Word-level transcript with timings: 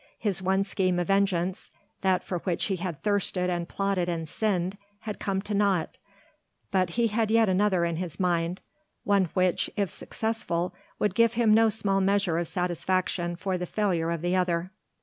His 0.17 0.41
one 0.41 0.63
scheme 0.63 0.97
of 0.97 1.05
vengeance 1.09 1.69
that 2.01 2.23
for 2.23 2.39
which 2.39 2.65
he 2.65 2.77
had 2.77 3.03
thirsted 3.03 3.51
and 3.51 3.69
plotted 3.69 4.09
and 4.09 4.27
sinned 4.27 4.79
had 5.01 5.19
come 5.19 5.43
to 5.43 5.53
nought, 5.53 5.99
but 6.71 6.89
he 6.97 7.05
had 7.05 7.29
yet 7.29 7.47
another 7.47 7.85
in 7.85 7.97
his 7.97 8.19
mind 8.19 8.61
one 9.03 9.25
which, 9.35 9.69
if 9.77 9.91
successful, 9.91 10.73
would 10.97 11.13
give 11.13 11.35
him 11.35 11.53
no 11.53 11.69
small 11.69 12.01
measure 12.01 12.39
of 12.39 12.47
satisfaction 12.47 13.35
for 13.35 13.59
the 13.59 13.67
failure 13.67 14.09
of 14.09 14.23
the 14.23 14.35
other. 14.35 14.71